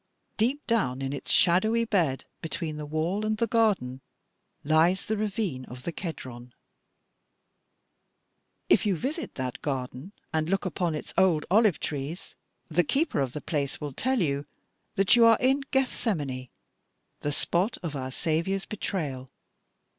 Deep 0.35 0.65
down 0.65 0.99
in 0.99 1.13
its 1.13 1.31
shadowy 1.31 1.85
bed, 1.85 2.25
between 2.41 2.77
the 2.77 2.87
wall 2.87 3.23
and 3.23 3.37
the 3.37 3.45
garden, 3.45 4.01
lies 4.63 5.05
the 5.05 5.15
ravine 5.15 5.63
of 5.65 5.83
the 5.83 5.91
Kedron. 5.91 6.53
[Illustration: 8.63 8.63
GARDEN 8.63 8.63
OF 8.63 8.63
GETHSEMANE.] 8.65 8.65
"'If 8.79 8.85
you 8.87 8.95
visit 8.97 9.35
that 9.35 9.61
garden 9.61 10.13
and 10.33 10.49
look 10.49 10.65
upon 10.65 10.95
its 10.95 11.13
old 11.19 11.45
olive 11.51 11.79
trees, 11.79 12.33
the 12.67 12.83
keeper 12.83 13.19
of 13.19 13.33
the 13.33 13.41
place 13.41 13.79
will 13.79 13.93
tell 13.93 14.19
you 14.19 14.47
that 14.95 15.15
you 15.15 15.23
are 15.23 15.37
in 15.39 15.61
Gethsemane, 15.69 16.49
the 17.19 17.31
spot 17.31 17.77
of 17.83 17.95
our 17.95 18.09
Saviour's 18.09 18.65
betrayal. 18.65 19.29